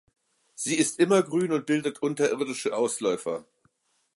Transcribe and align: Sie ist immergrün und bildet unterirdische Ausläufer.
Sie 0.55 0.77
ist 0.77 0.97
immergrün 0.99 1.51
und 1.51 1.67
bildet 1.67 2.01
unterirdische 2.01 2.75
Ausläufer. 2.75 3.45